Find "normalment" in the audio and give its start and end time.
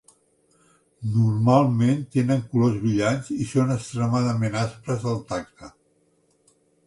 1.17-1.99